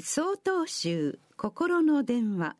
[0.00, 2.54] 総統集心の電話。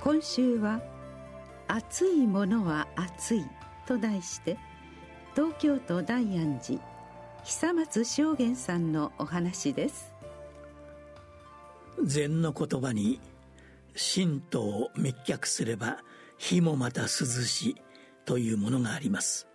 [0.00, 0.80] 今週は
[1.68, 3.44] 「熱いものは熱い」
[3.86, 4.56] と題して
[5.34, 6.80] 東京都大安寺
[7.44, 10.14] 久松正元さんのお話です。
[12.02, 13.20] 禅の言葉に
[14.16, 16.02] 「神道を滅却すれば
[16.38, 17.76] 火もまた涼し」
[18.24, 19.46] というものがあります。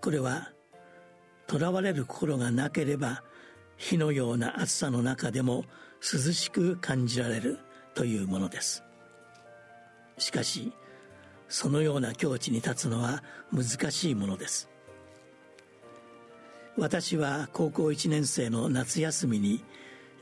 [0.00, 0.52] これは
[1.50, 3.22] 囚われる心がなければ
[3.76, 5.64] 火のような暑さの中でも
[6.00, 7.58] 涼しく感じられる
[7.94, 8.82] というものです。
[10.18, 10.72] しかし
[11.48, 13.22] そのような境地に立つのは
[13.52, 14.68] 難しいものです。
[16.76, 19.64] 私は高校1年生の夏休みに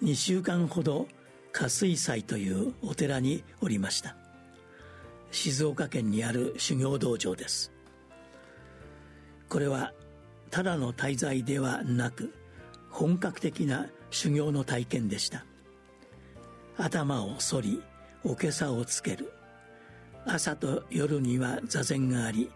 [0.03, 1.09] 2週間ほど
[1.53, 4.17] 加水祭というお寺におりました。
[5.31, 7.73] 静岡県にある修行道場です。
[9.49, 9.93] これは
[10.53, 12.31] ただの滞在ではなく
[12.91, 15.47] 本格的な修行の体験でした。
[16.77, 17.83] 頭を反り
[18.23, 19.33] おけさをつける。
[20.27, 22.51] 朝と夜には座禅があり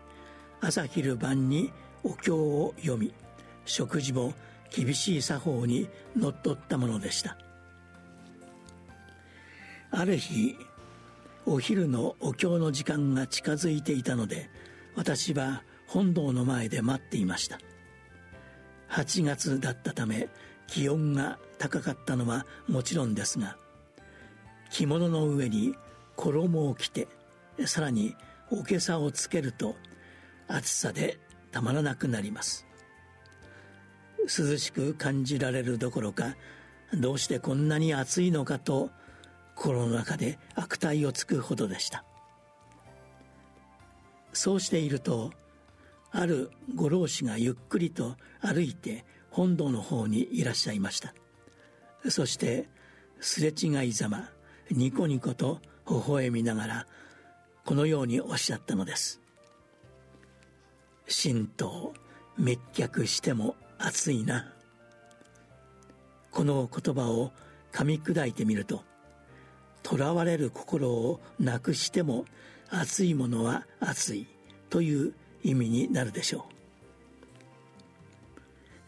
[0.60, 1.72] 朝昼晩に
[2.04, 3.12] お経を読み
[3.64, 4.34] 食事も
[4.70, 7.38] 厳しい作法にのっとったものでした。
[9.90, 10.54] ある日
[11.46, 14.50] お昼のお経の時間が近づいていたので
[14.96, 17.58] 私は本堂の前で待っていました。
[18.90, 20.28] 8月だったため
[20.66, 23.56] 気温が高かったのはもちろんですが
[24.70, 25.74] 着物の上に
[26.16, 27.08] 衣を着て
[27.66, 28.14] さらに
[28.50, 29.76] おけさをつけると
[30.48, 31.18] 暑さで
[31.50, 32.66] たまらなくなります。
[34.22, 36.36] 涼しく感じられるどころか
[36.92, 38.90] どうしてこんなに暑いのかと
[39.54, 42.04] 心の中で悪態をつくほどでした。
[44.32, 45.32] そうしていると
[46.18, 51.12] あるご老師がゆっくりと歩いて本堂の方にいらっしゃいました。
[52.08, 52.70] そして
[53.20, 54.30] すれ違いざま
[54.70, 56.86] ニコニコと微笑みながら
[57.66, 59.20] このようにおっしゃったのです。
[61.06, 61.92] 神道
[62.38, 64.54] 滅却しても熱いな。
[66.30, 67.32] この言葉を
[67.72, 68.84] 噛み砕いてみると
[69.84, 72.24] 囚われる心をなくしても
[72.70, 74.26] 熱いものは熱い
[74.70, 75.14] という
[75.46, 76.46] 意味になるでしょ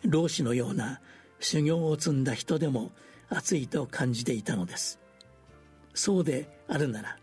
[0.04, 0.10] う。
[0.10, 1.00] 老子のような
[1.38, 2.90] 修行を積んだ人でも
[3.28, 4.98] 熱いと感じていたのです。
[5.94, 7.16] そうであるなら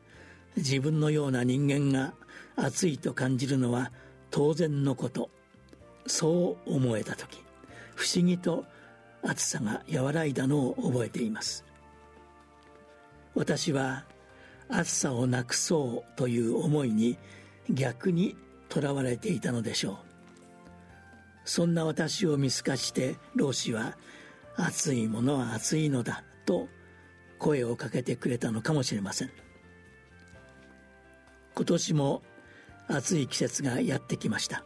[0.56, 2.13] 自分のような人間が
[2.56, 3.91] 熱いと感じるのは
[4.31, 5.29] 当然のこと。
[6.07, 7.44] そう思えた時
[7.96, 8.63] 不思議と
[9.23, 11.66] 暑さが和らいだのを覚えています。
[13.34, 14.06] 私は
[14.69, 17.17] 暑さをなくそうという思いに
[17.69, 18.38] 逆に
[18.69, 19.97] とらわれていたのでしょう。
[21.45, 23.97] そんな私を見透かして老子は
[24.57, 26.67] 「暑いものは暑いのだ」と
[27.37, 29.31] 声をかけてくれたのかもしれません。
[31.55, 32.23] 今年も
[32.87, 34.65] 暑い季節がやってきました。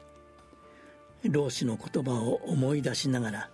[1.24, 3.52] 老子の言葉を思い出しながら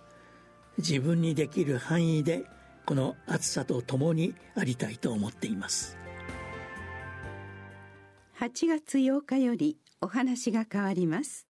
[0.78, 2.44] 自分にできる範囲で
[2.84, 5.98] この暑さと共にありたいと思っています。
[8.38, 11.45] 8月8日よりお話が変わります。